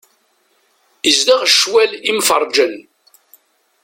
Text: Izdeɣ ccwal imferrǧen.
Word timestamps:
Izdeɣ 1.09 1.41
ccwal 1.51 1.91
imferrǧen. 2.09 2.75